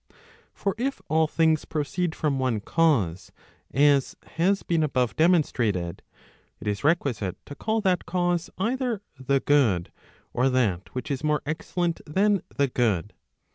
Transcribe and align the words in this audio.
For 0.55 0.73
if 0.79 0.99
all 1.09 1.27
things 1.27 1.63
proceed 1.63 2.15
from 2.15 2.39
one 2.39 2.59
cause, 2.59 3.31
[as 3.71 4.15
has 4.23 4.63
been 4.63 4.81
above 4.81 5.15
demon¬ 5.15 5.41
strated] 5.43 5.99
it 6.59 6.65
is 6.67 6.83
requisite 6.83 7.37
to 7.45 7.53
call 7.53 7.81
that 7.81 8.07
cause 8.07 8.49
either 8.57 9.03
the 9.19 9.41
good, 9.41 9.91
or 10.33 10.49
that 10.49 10.95
which 10.95 11.11
is 11.11 11.23
more 11.23 11.43
excellent 11.45 12.01
than 12.07 12.41
the 12.57 12.67
good. 12.67 13.13